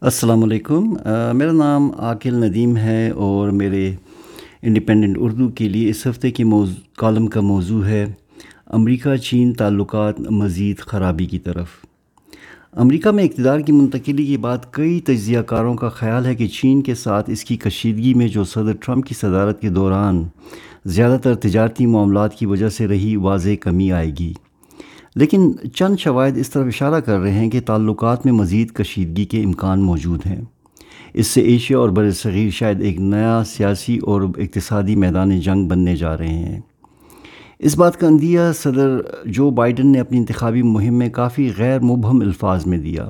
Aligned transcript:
السلام 0.00 0.42
علیکم۔ 0.42 0.88
میرا 1.34 1.52
نام 1.52 1.90
عاقل 1.98 2.34
ندیم 2.34 2.76
ہے 2.76 3.08
اور 3.10 3.50
میرے 3.50 3.94
انڈیپینڈنٹ 4.62 5.16
اردو 5.20 5.48
کے 5.48 5.68
لیے 5.68 5.90
اس 5.90 6.06
ہفتے 6.06 6.30
کے 6.30 6.44
موضوع 6.44 6.74
کالم 6.96 7.26
کا 7.26 7.40
موضوع 7.40 7.84
ہے 7.84 8.04
امریکہ 8.66 9.16
چین 9.16 9.52
تعلقات 9.52 10.20
مزید 10.20 10.78
خرابی 10.78 11.26
کی 11.26 11.38
طرف۔ 11.38 11.66
امریکہ 12.72 13.10
میں 13.10 13.24
اقتدار 13.24 13.60
کی 13.60 13.72
منتقلی 13.72 14.26
کے 14.26 14.38
بعد 14.38 14.58
کئی 14.70 15.00
تجزیہ 15.00 15.40
کاروں 15.40 15.74
کا 15.74 15.88
خیال 15.88 16.26
ہے 16.26 16.34
کہ 16.34 16.46
چین 16.46 16.82
کے 16.82 16.94
ساتھ 16.94 17.30
اس 17.30 17.44
کی 17.44 17.56
کشیدگی 17.56 18.14
میں 18.14 18.28
جو 18.28 18.44
صدر 18.44 18.72
ٹرمپ 18.80 19.06
کی 19.06 19.14
صدارت 19.14 19.60
کے 19.60 19.68
دوران 19.68 20.24
زیادہ 20.84 21.18
تر 21.22 21.34
تجارتی 21.34 21.86
معاملات 21.86 22.34
کی 22.34 22.46
وجہ 22.46 22.68
سے 22.68 22.86
رہی 22.86 23.16
واضح 23.16 23.54
کمی 23.60 23.92
آئے 23.92 24.10
گی۔ 24.18 24.32
لیکن 25.16 25.52
چند 25.74 25.96
شواہد 25.96 26.38
اس 26.38 26.50
طرف 26.50 26.66
اشارہ 26.66 27.00
کر 27.00 27.18
رہے 27.18 27.32
ہیں 27.32 27.50
کہ 27.50 27.60
تعلقات 27.60 28.26
میں 28.26 28.32
مزید 28.32 28.72
کشیدگی 28.72 29.24
کے 29.24 29.42
امکان 29.42 29.82
موجود 29.82 30.20
ہیں۔ 30.26 30.40
اس 31.14 31.26
سے 31.26 31.40
ایشیا 31.40 31.78
اور 31.78 31.88
بر 31.88 32.10
صغیر 32.10 32.50
شاید 32.50 32.80
ایک 32.80 33.00
نیا 33.00 33.42
سیاسی 33.46 33.98
اور 33.98 34.22
اقتصادی 34.22 34.96
میدان 34.96 35.40
جنگ 35.40 35.68
بننے 35.68 35.96
جا 35.96 36.16
رہے 36.16 36.28
ہیں۔ 36.28 36.60
اس 37.58 37.78
بات 37.78 38.00
کا 38.00 38.06
اندیہ 38.06 38.40
صدر 38.54 38.98
جو 39.24 39.50
بائیڈن 39.50 39.92
نے 39.92 40.00
اپنی 40.00 40.18
انتخابی 40.18 40.62
مہم 40.62 40.94
میں 40.94 41.08
کافی 41.08 41.50
غیر 41.58 41.80
مبہم 41.80 42.20
الفاظ 42.20 42.66
میں 42.66 42.78
دیا۔ 42.78 43.08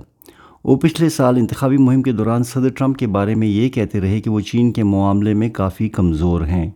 وہ 0.65 0.77
پچھلے 0.77 1.09
سال 1.09 1.37
انتخابی 1.37 1.77
مہم 1.77 2.03
کے 2.03 2.13
دوران 2.13 2.43
صدر 2.43 2.69
ٹرمپ 2.69 2.97
کے 2.97 3.07
بارے 3.07 3.35
میں 3.35 3.49
یہ 3.49 3.69
کہتے 3.69 4.01
رہے 4.01 4.21
کہ 4.21 4.31
وہ 4.31 4.41
چین 4.41 4.73
کے 4.73 4.85
معاملے 4.85 5.35
میں 5.35 5.49
کافی 5.49 5.89
کمزور 5.89 6.41
ہیں 6.41 6.71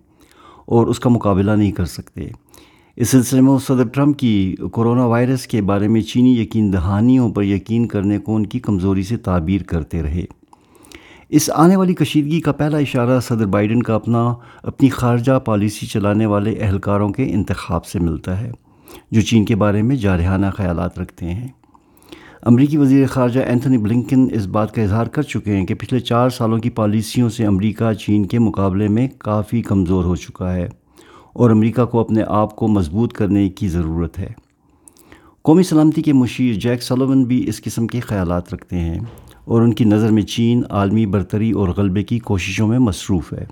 اور 0.67 0.87
اس 0.87 1.01
کا 1.01 1.11
مقابلہ 1.11 1.51
نہیں 1.51 1.73
کر 1.73 1.85
سکتے۔ 1.85 2.29
اس 3.01 3.09
سلسلے 3.09 3.41
میں 3.41 3.59
صدر 3.67 3.85
ٹرمپ 3.85 4.19
کی 4.19 4.57
کرونا 4.75 5.07
وائرس 5.07 5.47
کے 5.47 5.63
بارے 5.63 5.89
میں 5.89 6.01
چینی 6.01 6.41
یقین 6.41 6.73
دہانیوں 6.73 7.31
پر 7.31 7.43
یقین 7.43 7.87
کرنے 7.89 8.19
کو 8.19 8.37
ان 8.37 8.47
کی 8.47 8.59
کمزوری 8.59 9.03
سے 9.03 9.17
تعبیر 9.17 9.63
کرتے 9.63 10.03
رہے۔ 10.03 10.25
اس 11.29 11.51
آنے 11.55 11.77
والی 11.77 11.95
کشیدگی 11.95 12.41
کا 12.41 12.53
پہلا 12.53 12.79
اشارہ 12.79 13.21
صدر 13.21 13.47
بائیڈن 13.47 13.83
کا 13.83 13.95
اپنا، 13.95 14.35
اپنی 14.63 14.89
خارجہ 14.89 15.39
پالیسی 15.39 15.87
چلانے 15.87 16.27
والے 16.27 16.53
اہلکاروں 16.61 17.11
کے 17.11 17.33
انتخاب 17.33 17.87
سے 17.87 17.99
ملتا 17.99 18.41
ہے، 18.41 18.51
جو 19.11 19.21
چین 19.21 19.45
کے 19.45 19.57
بارے 19.57 19.83
میں 19.83 19.97
جارحانہ 19.97 20.47
خیالات 20.57 20.99
رکھتے 20.99 21.27
ہیں۔ 21.27 21.49
امریکی 22.43 22.77
وزیر 22.77 23.07
خارجہ 23.07 23.41
اینتھنی 23.41 23.79
بلنکن 23.79 24.29
اس 24.33 24.47
بات 24.47 24.75
کا 24.75 24.83
اظہار 24.83 25.07
کر 25.07 25.23
چکے 25.23 25.57
ہیں 25.57 25.67
کہ 25.67 25.75
پچھلے 25.75 26.01
چار 26.01 26.31
سالوں 26.31 26.59
کی 26.59 26.71
پالیسیوں 26.71 27.29
سے 27.29 27.47
امریکہ 27.47 27.93
چین 27.93 28.27
کے 28.27 28.39
مقابلے 28.39 28.89
میں 28.89 29.09
کافی 29.19 29.63
کمزور 29.63 30.05
ہو 30.05 30.17
چکا 30.17 30.55
ہے۔ 30.55 30.69
اور 31.33 31.51
امریکہ 31.51 31.85
کو 31.85 32.01
اپنے 32.01 32.23
آپ 32.29 32.57
کو 32.57 32.69
مضبوط 32.69 33.13
کرنے 33.13 33.49
کی 33.49 33.69
ضرورت 33.69 34.19
ہے۔ 34.19 34.33
قومی 35.43 35.63
سلامتی 35.63 36.03
کے 36.03 36.13
مشیر 36.13 36.55
جیک 36.55 36.83
سلوون 36.83 37.25
بھی 37.25 37.49
اس 37.49 37.63
قسم 37.63 37.87
کے 37.87 38.01
خیالات 38.01 38.55
رکھتے 38.55 38.79
ہیں 38.79 39.01
اور 39.45 39.63
ان 39.63 39.73
کی 39.73 39.85
نظر 39.85 40.11
میں 40.11 40.23
چین، 40.23 40.63
عالمی 40.71 41.07
برتری 41.07 41.51
اور 41.51 41.69
غلبے 41.69 42.03
کی 42.03 42.19
کوششوں 42.19 42.69
میں 42.69 42.79
مصروف 42.79 43.33
ہے۔ 43.33 43.45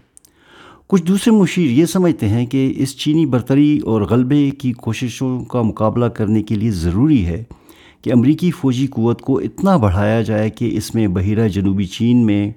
کچھ 0.87 1.03
دوسرے 1.03 1.33
مشیر 1.33 1.71
یہ 1.71 1.85
سمجھتے 1.85 2.29
ہیں 2.29 2.47
کہ 2.47 2.75
اس 2.77 2.97
چینی 2.97 3.27
برتری 3.27 3.79
اور 3.79 4.03
غلبے 4.03 4.51
کی 4.51 4.73
کوششوں 4.73 5.45
کا 5.45 5.63
مقابلہ 5.63 6.07
کرنے 6.07 6.43
کے 6.43 6.55
لیے 6.55 6.71
ضروری 6.71 7.27
ہے 7.27 7.45
کہ 8.03 8.13
امریکی 8.13 8.51
فوجی 8.51 8.87
قوت 8.87 9.21
کو 9.21 9.39
اتنا 9.39 9.77
بڑھایا 9.77 10.23
جائے 10.23 10.51
کہ 10.51 10.71
اس 10.73 10.95
میں 10.95 11.09
بحیرہ 11.09 11.49
جنوبی 11.49 11.85
چین 11.85 12.27
میں 12.27 12.53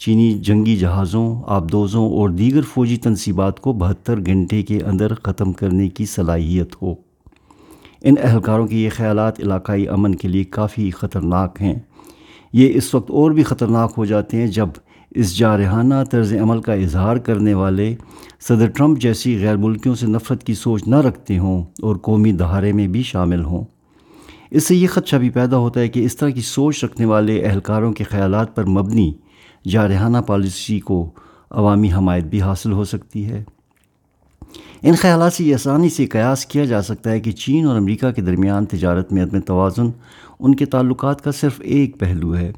چینی 0.00 0.38
جنگی 0.38 0.76
جہازوں، 0.76 1.42
آبدوزوں 1.46 2.10
اور 2.10 2.28
دیگر 2.28 2.62
فوجی 2.62 2.96
تنصیبات 2.96 3.60
کو 3.60 3.72
بہتر 3.72 4.26
گھنٹے 4.26 4.62
کے 4.62 4.80
اندر 4.80 5.14
ختم 5.14 5.52
کرنے 5.52 5.88
کی 5.88 6.04
صلاحیت 6.04 6.82
ہو۔ 6.82 6.94
ان 8.02 8.14
اہلکاروں 8.22 8.66
کے 8.66 8.76
یہ 8.76 8.90
خیالات 8.96 9.40
علاقائی 9.40 9.88
امن 9.88 10.14
کے 10.14 10.28
لیے 10.28 10.44
کافی 10.44 10.90
خطرناک 10.90 11.62
ہیں۔ 11.62 11.74
یہ 12.52 12.72
اس 12.74 12.94
وقت 12.94 13.10
اور 13.10 13.30
بھی 13.30 13.42
خطرناک 13.42 13.94
ہو 13.96 14.04
جاتے 14.04 14.36
ہیں 14.36 14.46
جب 14.46 14.66
اس 15.10 15.38
جارحانہ 15.38 15.94
طرز 16.10 16.32
عمل 16.32 16.60
کا 16.60 16.72
اظہار 16.72 17.16
کرنے 17.16 17.54
والے 17.54 17.94
صدر 18.40 18.66
ٹرمپ 18.66 18.98
جیسی 18.98 19.38
غیر 19.40 19.56
ملکیوں 19.56 19.94
سے 19.94 20.06
نفرت 20.06 20.44
کی 20.44 20.54
سوچ 20.54 20.88
نہ 20.88 20.96
رکھتے 20.96 21.38
ہوں 21.38 21.64
اور 21.82 21.96
قومی 21.96 22.32
دہارے 22.32 22.72
میں 22.72 22.88
بھی 22.88 23.02
شامل 23.02 23.44
ہوں۔ 23.44 23.64
اس 24.50 24.66
سے 24.66 24.76
یہ 24.76 24.86
خدشہ 24.88 25.16
بھی 25.16 25.30
پیدا 25.30 25.56
ہوتا 25.56 25.80
ہے 25.80 25.88
کہ 25.88 26.00
اس 26.00 26.16
طرح 26.16 26.28
کی 26.28 26.40
سوچ 26.40 26.84
رکھنے 26.84 27.06
والے 27.06 27.44
اہلکاروں 27.44 27.92
کے 27.92 28.04
خیالات 28.04 28.56
پر 28.56 28.64
مبنی 28.64 29.12
جارحانہ 29.68 30.18
پالیسی 30.18 30.80
کو 30.80 31.10
عوامی 31.50 31.92
حمایت 31.92 32.24
بھی 32.24 32.40
حاصل 32.40 32.72
ہو 32.72 32.84
سکتی 32.84 33.26
ہے۔ 33.26 33.44
ان 34.82 34.94
خیالات 34.94 35.32
سے 35.32 35.44
یہ 35.44 35.54
آسانی 35.54 35.88
سے 35.88 36.06
قیاس 36.06 36.46
کیا 36.46 36.64
جا 36.64 36.82
سکتا 36.82 37.10
ہے 37.10 37.20
کہ 37.20 37.32
چین 37.32 37.66
اور 37.66 37.76
امریکہ 37.76 38.10
کے 38.10 38.22
درمیان 38.22 38.66
تجارت 38.66 39.12
میں 39.12 39.22
عدم 39.22 39.40
توازن 39.40 39.90
ان 40.38 40.54
کے 40.54 40.64
تعلقات 40.64 41.24
کا 41.24 41.32
صرف 41.32 41.60
ایک 41.64 42.00
پہلو 42.00 42.36
ہے۔ 42.36 42.52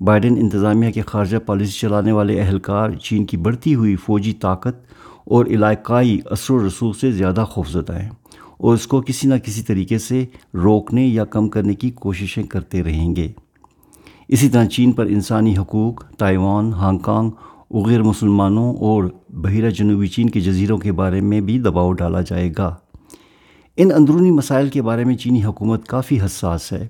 بائیڈن 0.00 0.36
انتظامیہ 0.36 0.90
کے 0.90 1.00
خارجہ 1.00 1.36
پالیسی 1.38 1.72
چلانے 1.72 2.12
والے 2.12 2.40
اہلکار 2.40 2.90
چین 2.90 3.24
کی 3.24 3.36
بڑھتی 3.36 3.74
ہوئی 3.74 3.96
فوجی 3.96 4.32
طاقت 4.32 4.86
اور 5.24 5.46
علاقائی 5.46 6.20
اثر 6.30 6.54
و 6.54 6.66
رسوخ 6.66 6.98
سے 6.98 7.12
زیادہ 7.12 7.44
خوفزدہ 7.48 7.92
ہیں 7.92 8.10
اور 8.58 8.74
اس 8.74 8.86
کو 8.86 9.02
کسی 9.02 9.28
نہ 9.28 9.34
کسی 9.44 9.62
طریقے 9.62 9.98
سے 9.98 10.26
روکنے 10.54 11.06
یا 11.06 11.24
کم 11.24 11.48
کرنے 11.48 11.74
کی 11.74 11.90
کوششیں 11.90 12.42
کرتے 12.42 12.82
رہیں 12.82 13.16
گے۔ 13.16 13.32
اسی 14.28 14.48
طرح 14.48 14.64
چین 14.64 14.92
پر 14.92 15.06
انسانی 15.06 15.56
حقوق، 15.56 16.04
تائیوان، 16.18 16.72
ہانگ 16.72 16.98
کانگ 16.98 17.30
اغیر 17.70 18.02
مسلمانوں 18.02 18.74
اور 18.76 19.04
بحیرہ 19.28 19.70
جنوبی 19.70 20.06
چین 20.06 20.30
کے 20.30 20.40
جزیروں 20.40 20.78
کے 20.78 20.92
بارے 20.92 21.20
میں 21.20 21.40
بھی 21.40 21.58
دباؤ 21.58 21.92
ڈالا 21.92 22.20
جائے 22.20 22.52
گا۔ 22.58 22.74
ان 23.76 23.92
اندرونی 23.92 24.30
مسائل 24.30 24.68
کے 24.68 24.82
بارے 24.82 25.04
میں 25.04 25.16
چینی 25.16 25.44
حکومت 25.44 25.86
کافی 25.86 26.20
حساس 26.20 26.72
ہے، 26.72 26.86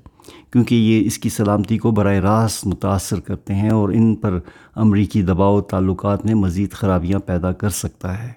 کیونکہ 0.52 0.74
یہ 0.74 1.06
اس 1.06 1.18
کی 1.18 1.28
سلامتی 1.28 1.78
کو 1.78 1.90
براہ 1.90 2.14
راست 2.14 2.66
متاثر 2.66 3.20
کرتے 3.20 3.54
ہیں 3.54 3.70
اور 3.70 3.88
ان 3.88 4.14
پر 4.14 4.38
امریکی 4.74 5.22
دباؤ 5.22 5.60
تعلقات 5.60 6.26
میں 6.26 6.34
مزید 6.34 6.72
خرابیاں 6.72 7.18
پیدا 7.18 7.52
کر 7.52 7.68
سکتا 7.68 8.22
ہے۔ 8.22 8.32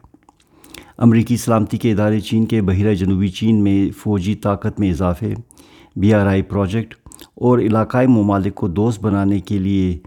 امریکی 0.97 1.37
سلامتی 1.37 1.77
کے 1.77 1.91
ادارے 1.91 2.19
چین 2.19 2.45
کے 2.45 2.61
بحیرہ 2.61 2.93
جنوبی 2.93 3.27
چین 3.27 3.63
میں 3.63 3.89
فوجی 3.97 4.35
طاقت 4.35 4.79
میں 4.79 4.91
اضافے، 4.91 5.33
بی 5.95 6.13
آر 6.13 6.25
آئی 6.25 6.41
پروجیکٹ 6.41 6.95
اور 7.37 7.59
علاقائی 7.59 8.07
ممالک 8.07 8.55
کو 8.55 8.67
دوست 8.67 9.03
بنانے 9.03 9.39
کے 9.39 9.59
لیے 9.59 9.97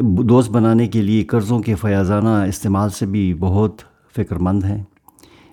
دوست 0.00 0.50
بنانے 0.50 0.86
کے 0.86 1.02
لیے 1.02 1.24
قرضوں 1.24 1.60
کے 1.60 1.74
فیاضانہ 1.74 2.28
استعمال 2.28 2.90
سے 2.90 3.06
بھی 3.06 3.34
بہت 3.34 3.82
فکر 4.16 4.36
مند 4.36 4.64
ہیں۔ 4.64 4.82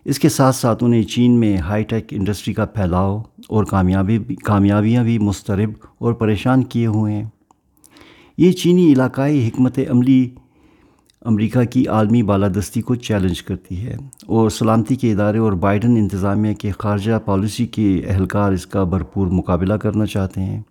اس 0.06 0.20
کے 0.20 0.30
ساتھ 0.30 0.56
ساتھ 0.56 0.84
انہیں 0.84 1.04
چین 1.04 1.40
میں 1.40 1.58
ہائی 1.58 1.84
ٹیک 1.84 2.08
انڈسٹری 2.12 2.54
کا 2.54 2.66
پھیلاؤ 2.66 3.22
اور 3.50 3.64
کامیابی 3.64 4.20
کامیابیاں 4.44 5.04
بھی 5.04 5.20
مسترب 5.20 5.70
اور 5.98 6.14
پریشان 6.14 6.64
کیے 6.64 6.88
ہوئے 6.88 7.14
ہیں۔ 7.14 7.24
یہ 8.38 8.52
چینی 8.52 8.94
علاقائی 8.94 9.48
حکمت 9.48 9.80
عملی 9.90 10.30
امریکہ 11.25 11.63
کی 11.63 11.88
عالمی 11.88 12.24
بالادستی 12.24 12.81
کو 12.81 12.96
چیلنج 12.96 13.44
کرتی 13.44 13.86
ہے 13.86 13.96
اور 14.25 14.50
سلامتی 14.50 14.96
کے 14.96 15.12
ادارے 15.12 15.38
اور 15.38 15.52
بائیڈن 15.52 15.97
انتظامیہ 15.97 16.53
کے 16.53 16.72
خارجہ 16.72 17.19
پالیسی 17.25 17.68
کے 17.68 18.02
اہلکار 18.08 18.52
اس 18.52 18.66
کا 18.66 18.84
بھرپور 18.84 19.28
مقابلہ 19.28 19.74
کرنا 19.74 20.06
چاہتے 20.06 20.41
ہیں۔ 20.41 20.62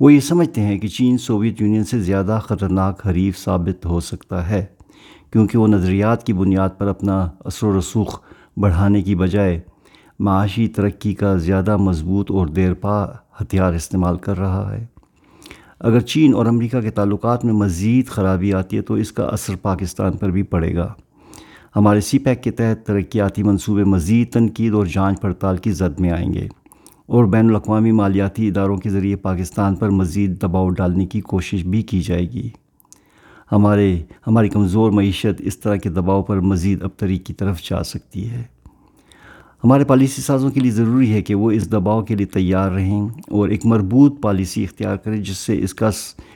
وہ 0.00 0.12
یہ 0.12 0.20
سمجھتے 0.20 0.60
ہیں 0.60 0.78
کہ 0.78 0.88
چین 0.88 1.18
سوویت 1.18 1.60
یونین 1.62 1.84
سے 1.84 2.00
زیادہ 2.00 2.38
خطرناک 2.42 3.06
حریف 3.06 3.38
ثابت 3.38 3.86
ہو 3.86 4.00
سکتا 4.00 4.50
ہے، 4.50 4.64
کیونکہ 5.32 5.58
وہ 5.58 5.68
نظریات 5.68 6.26
کی 6.26 6.32
بنیاد 6.32 6.68
پر 6.78 6.86
اپنا 6.86 7.30
اثر 7.44 7.66
و 7.66 7.78
رسوخ 7.78 8.20
بڑھانے 8.56 9.02
کی 9.02 9.14
بجائے 9.14 9.60
معاشی 10.18 10.68
ترقی 10.68 11.14
کا 11.14 11.36
زیادہ 11.36 11.76
مضبوط 11.76 12.30
اور 12.30 12.46
دیرپا 12.46 13.04
ہتھیار 13.40 13.72
استعمال 13.72 14.16
کر 14.16 14.38
رہا 14.38 14.76
ہے۔ 14.76 14.93
اگر 15.84 16.00
چین 16.00 16.34
اور 16.34 16.46
امریکہ 16.46 16.80
کے 16.80 16.90
تعلقات 16.90 17.44
میں 17.44 17.52
مزید 17.52 18.06
خرابی 18.06 18.52
آتی 18.52 18.76
ہے 18.76 18.82
تو 18.82 18.94
اس 18.94 19.12
کا 19.12 19.24
اثر 19.24 19.56
پاکستان 19.56 20.12
پر 20.12 20.30
بھی 20.30 20.42
پڑے 20.42 20.74
گا۔ 20.74 20.92
ہمارے 21.76 22.00
سی 22.00 22.18
پیک 22.18 22.42
کے 22.42 22.50
تحت 22.50 22.86
ترقیاتی 22.86 23.42
منصوبے 23.42 23.84
مزید 23.84 24.32
تنقید 24.32 24.74
اور 24.74 24.86
جانچ 24.86 25.20
پڑتال 25.20 25.56
کی 25.56 25.70
زد 25.70 26.00
میں 26.00 26.10
آئیں 26.10 26.32
گے 26.34 26.48
اور 27.06 27.24
بین 27.24 27.48
الاقوامی 27.48 27.92
مالیاتی 27.92 28.48
اداروں 28.48 28.76
کے 28.76 28.90
ذریعے 28.90 29.16
پاکستان 29.16 29.74
پر 29.74 29.90
مزید 29.90 30.42
دباؤ 30.42 30.68
ڈالنے 30.68 31.06
کی 31.06 31.20
کوشش 31.20 31.64
بھی 31.64 31.82
کی 31.82 32.00
جائے 32.00 32.30
گی۔ 32.30 32.48
ہمارے، 33.52 34.02
ہماری 34.26 34.48
کمزور 34.48 34.92
معیشت 34.92 35.40
اس 35.40 35.58
طرح 35.58 35.76
کے 35.76 35.90
دباؤ 35.90 36.22
پر 36.22 36.40
مزید 36.40 36.82
ابتری 36.82 37.16
کی 37.16 37.32
طرف 37.32 37.62
جا 37.62 37.82
سکتی 37.82 38.30
ہے۔ 38.30 38.53
ہمارے 39.64 39.84
پالیسی 39.84 40.22
سازوں 40.22 40.50
کے 40.50 40.60
لیے 40.60 40.70
ضروری 40.70 41.12
ہے 41.12 41.22
کہ 41.22 41.34
وہ 41.34 41.50
اس 41.50 41.72
دباؤ 41.72 42.02
کے 42.02 42.14
لیے 42.14 42.26
تیار 42.26 42.70
رہیں 42.70 43.08
اور 43.28 43.48
ایک 43.48 43.66
مربوط 43.66 44.22
پالیسی 44.22 44.64
اختیار 44.64 44.96
کریں، 44.96 45.16
جس 45.16 45.36
سے 45.36 45.62
اس 45.62 45.74
کا 45.74 45.90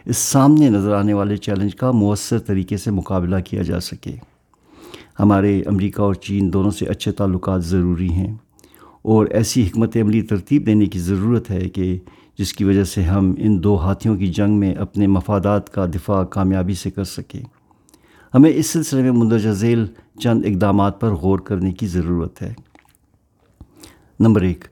اس 0.05 0.17
سامنے 0.17 0.69
نظر 0.69 0.93
آنے 0.93 1.13
والے 1.13 1.37
چیلنج 1.37 1.75
کا 1.75 1.91
مؤثر 1.91 2.39
طریقے 2.39 2.77
سے 2.77 2.91
مقابلہ 2.91 3.37
کیا 3.45 3.63
جا 3.63 3.81
سکے۔ 3.81 4.13
ہمارے 5.21 5.63
امریکہ 5.67 6.03
اور 6.03 6.15
چین 6.15 6.53
دونوں 6.53 6.71
سے 6.71 6.87
اچھے 6.87 7.13
تعلقات 7.13 7.65
ضروری 7.65 8.09
ہیں 8.09 8.35
اور 9.03 9.27
ایسی 9.27 9.67
حکمت 9.67 9.97
عملی 9.97 10.23
ترتیب 10.23 10.67
دینے 10.67 10.87
کی 10.87 10.99
ضرورت 10.99 11.51
ہے 11.51 11.69
کہ 11.69 11.99
جس 12.39 12.53
کی 12.53 12.65
وجہ 12.65 12.85
سے 12.85 13.03
ہم 13.03 13.35
ان 13.39 13.63
دو 13.63 13.81
ہاتھیوں 13.81 14.17
کی 14.17 14.27
جنگ 14.27 14.59
میں 14.59 14.75
اپنے 14.75 15.07
مفادات 15.07 15.73
کا 15.73 15.87
دفاع 15.87 16.25
کامیابی 16.25 16.75
سے 16.75 16.91
کر 16.91 17.05
سکیں۔ 17.05 17.43
ہمیں 18.35 18.51
اس 18.55 18.67
سلسلے 18.67 19.03
میں 19.03 19.13
مندرجہ 19.13 19.51
ذیل 19.51 19.87
چند 20.21 20.43
اقدامات 20.47 21.01
پر 21.01 21.11
غور 21.11 21.39
کرنے 21.39 21.73
کی 21.73 21.87
ضرورت 21.87 22.43
ہے۔ 22.43 22.68
نمبر 24.20 24.43
ایک، 24.43 24.65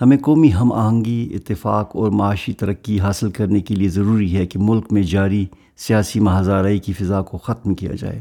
ہمیں 0.00 0.18
قومی 0.18 0.52
ہم 0.52 0.72
آہنگی، 0.72 1.28
اتفاق 1.34 1.90
اور 1.94 2.10
معاشی 2.10 2.52
ترقی 2.52 3.00
حاصل 3.00 3.30
کرنے 3.30 3.60
کے 3.60 3.74
لیے 3.74 3.88
ضروری 3.88 4.36
ہے 4.36 4.46
کہ 4.46 4.58
ملک 4.58 4.86
میں 4.90 5.02
جاری 5.02 5.46
سیاسی 5.76 6.20
مہازارائی 6.20 6.78
کی 6.78 6.92
فضا 6.92 7.22
کو 7.22 7.38
ختم 7.38 7.74
کیا 7.74 7.90
جائے۔ 8.00 8.20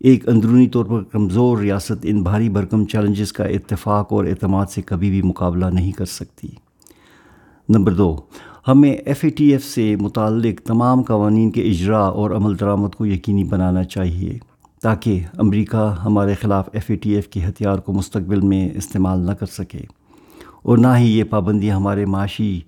ایک 0.00 0.28
اندرونی 0.28 0.68
طور 0.68 0.84
پر 0.84 1.02
کمزور 1.02 1.58
ریاست 1.58 1.92
ان 2.02 2.22
بھاری 2.22 2.48
بھرکم 2.48 2.84
چیلنجز 2.84 3.32
کا 3.32 3.44
اتفاق 3.44 4.12
اور 4.12 4.24
اعتماد 4.24 4.66
سے 4.66 4.82
کبھی 4.82 5.10
بھی 5.10 5.22
مقابلہ 5.22 5.66
نہیں 5.66 5.92
کر 5.92 6.04
سکتی۔ 6.04 6.48
نمبر 7.68 7.94
دو، 7.94 8.20
ہمیں 8.68 8.92
ایف 8.92 9.20
اے 9.22 9.30
ٹی 9.30 9.52
ایف 9.52 9.64
سے 9.64 9.96
متعلق 9.96 10.60
تمام 10.60 11.02
قوانین 11.02 11.50
کے 11.50 11.62
اجراء 11.62 12.10
اور 12.10 12.30
عمل 12.30 12.60
درآمد 12.60 12.88
کو 12.88 13.06
یقینی 13.06 13.44
بنانا 13.44 13.84
چاہیے۔ 13.84 14.53
تاکہ 14.84 15.22
امریکہ 15.38 15.94
ہمارے 16.04 16.34
خلاف 16.34 16.68
ایف 16.72 16.84
اے 16.88 16.96
ٹی 16.96 17.10
ایف 17.10 17.28
کے 17.28 17.44
ہتھیار 17.44 17.78
کو 17.78 17.92
مستقبل 17.92 18.40
میں 18.40 18.68
استعمال 18.74 19.18
نہ 19.18 19.32
کر 19.32 19.46
سکے 19.46 19.78
اور 20.62 20.78
نہ 20.78 20.86
ہی 20.96 21.18
یہ 21.18 21.24
پابندیاں 21.24 21.76
ہمارے 21.76 22.04
معاشی، 22.04 22.60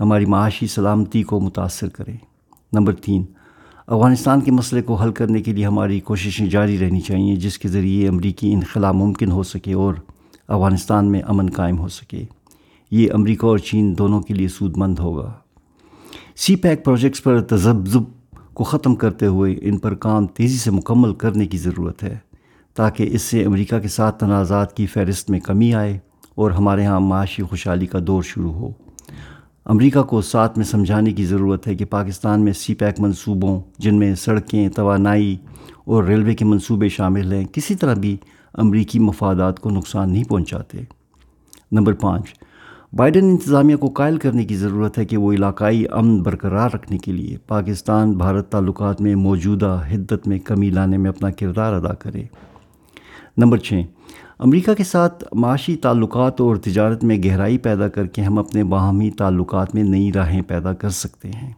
ہماری 0.00 0.24
معاشی 0.24 0.66
سلامتی 0.66 1.22
کو 1.22 1.40
متاثر 1.40 1.88
کریں 1.88 2.16
نمبر 2.72 2.94
تین، 2.94 3.24
افغانستان 3.86 4.40
کے 4.40 4.50
مسئلے 4.50 4.82
کو 4.82 4.94
حل 4.94 5.12
کرنے 5.12 5.42
کے 5.42 5.52
لیے 5.52 5.66
ہماری 5.66 6.00
کوششیں 6.00 6.46
جاری 6.46 6.78
رہنی 6.78 7.00
چاہیے، 7.00 7.36
جس 7.36 7.58
کے 7.58 7.68
ذریعے 7.68 8.08
امریکی 8.08 8.52
انخلا 8.52 8.92
ممکن 8.92 9.30
ہو 9.30 9.42
سکے 9.42 9.72
اور 9.72 9.94
افغانستان 10.48 11.04
میں 11.04 11.22
امن 11.26 11.50
قائم 11.50 11.78
ہو 11.78 11.88
سکے۔ 11.88 12.24
یہ 12.90 13.12
امریکہ 13.12 13.46
اور 13.46 13.58
چین 13.58 13.98
دونوں 13.98 14.20
کے 14.20 14.34
لیے 14.34 14.48
سود 14.48 14.76
مند 14.76 14.98
ہوگا۔ 14.98 15.32
سی 16.36 16.56
پیک 16.56 16.84
پروجیکٹس 16.84 17.22
پر 17.22 17.40
تذبذب 17.40 18.17
کو 18.58 18.64
ختم 18.64 18.94
کرتے 18.94 19.26
ہوئے 19.26 19.54
ان 19.62 19.78
پر 19.78 19.94
کام 19.94 20.26
تیزی 20.26 20.56
سے 20.56 20.70
مکمل 20.70 21.14
کرنے 21.14 21.46
کی 21.46 21.58
ضرورت 21.58 22.02
ہے، 22.02 22.18
تاکہ 22.74 23.08
اس 23.12 23.22
سے 23.22 23.44
امریکہ 23.44 23.78
کے 23.78 23.88
ساتھ 23.88 24.18
تنازعات 24.18 24.76
کی 24.76 24.86
فہرست 24.86 25.30
میں 25.30 25.40
کمی 25.40 25.74
آئے 25.74 25.98
اور 26.34 26.50
ہمارے 26.50 26.84
ہاں 26.84 27.00
معاشی 27.00 27.42
خوشحالی 27.42 27.86
کا 27.86 27.98
دور 28.06 28.22
شروع 28.22 28.52
ہو۔ 28.52 28.70
امریکہ 29.64 30.02
کو 30.02 30.20
ساتھ 30.20 30.58
میں 30.58 30.66
سمجھانے 30.66 31.12
کی 31.12 31.24
ضرورت 31.24 31.66
ہے 31.66 31.74
کہ 31.74 31.84
پاکستان 31.84 32.40
میں 32.40 32.52
سی 32.52 32.74
پیک 32.74 33.00
منصوبوں، 33.00 33.60
جن 33.78 33.98
میں 33.98 34.14
سڑکیں، 34.14 34.68
توانائی 34.68 35.36
اور 35.84 36.04
ریلوے 36.04 36.34
کے 36.34 36.44
منصوبے 36.44 36.88
شامل 36.88 37.32
ہیں، 37.32 37.44
کسی 37.44 37.74
طرح 37.74 37.94
بھی 37.94 38.16
امریکی 38.54 38.98
مفادات 38.98 39.60
کو 39.60 39.70
نقصان 39.70 40.12
نہیں 40.12 40.24
پہنچاتے۔ 40.24 40.78
نمبر 41.72 41.92
پانچ 41.92 42.24
بائیڈن 42.92 43.24
انتظامیہ 43.24 43.76
کو 43.76 43.88
قائل 43.88 44.16
کرنے 44.16 44.44
کی 44.44 44.56
ضرورت 44.56 44.98
ہے 44.98 45.04
کہ 45.04 45.16
وہ 45.16 45.32
علاقائی 45.32 45.84
امن 45.90 46.22
برقرار 46.22 46.70
رکھنے 46.74 46.98
کے 46.98 47.12
لیے 47.12 47.36
پاکستان، 47.46 48.12
بھارت 48.12 48.48
تعلقات 48.48 49.00
میں 49.00 49.14
موجودہ 49.14 49.82
حدت 49.90 50.28
میں 50.28 50.38
کمی 50.38 50.70
لانے 50.70 50.96
میں 50.96 51.10
اپنا 51.10 51.30
کردار 51.30 51.72
ادا 51.72 51.94
کرے۔ 51.94 52.22
نمبر 53.36 53.58
چھ، 53.58 53.74
امریکہ 54.38 54.74
کے 54.74 54.84
ساتھ 54.84 55.24
معاشی 55.32 55.76
تعلقات 55.76 56.40
اور 56.40 56.56
تجارت 56.56 57.04
میں 57.04 57.18
گہرائی 57.24 57.58
پیدا 57.58 57.88
کر 57.88 58.06
کے 58.06 58.22
ہم 58.22 58.38
اپنے 58.38 58.64
باہمی 58.64 59.10
تعلقات 59.10 59.74
میں 59.74 59.82
نئی 59.82 60.12
راہیں 60.12 60.42
پیدا 60.42 60.72
کر 60.72 60.90
سکتے 60.90 61.28
ہیں۔ 61.28 61.52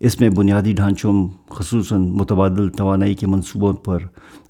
اس 0.00 0.20
میں 0.20 0.30
بنیادی 0.30 0.72
ڈھانچوں، 0.72 1.28
خصوصاً 1.50 2.08
متبادل 2.08 2.68
توانائی 2.68 3.14
کے 3.14 3.26
منصوبوں 3.26 3.72
پر 3.72 3.98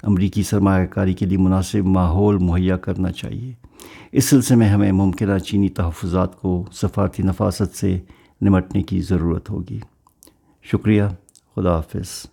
امریکی 0.03 0.43
سرمایہ 0.43 0.85
کاری 0.85 1.13
کے 1.13 1.25
لیے 1.25 1.37
مناسب 1.37 1.85
ماحول 1.85 2.37
مہیا 2.37 2.77
کرنا 2.77 3.11
چاہیے۔ 3.11 3.70
اس 4.11 4.25
سلسلے 4.25 4.57
میں 4.57 4.69
ہمیں 4.69 4.91
ممکنہ 4.91 5.37
چینی 5.37 5.69
تحفظات 5.69 6.41
کو 6.41 6.65
سفارتی 6.71 7.23
نفاست 7.23 7.75
سے 7.75 7.99
نمٹنے 8.41 8.83
کی 8.83 9.01
ضرورت 9.01 9.49
ہوگی۔ 9.49 9.79
شکریہ، 10.63 11.03
خدا 11.55 11.75
حافظ۔ 11.75 12.25